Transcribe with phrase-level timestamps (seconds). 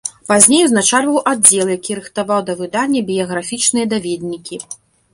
[0.29, 4.55] Пазней узначальваў аддзел, які рыхтаваў да выдання біяграфічныя даведнікі.